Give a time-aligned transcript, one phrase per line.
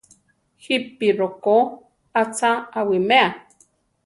[0.63, 1.57] ¿Jípi rokó
[2.19, 3.27] a cha awimea?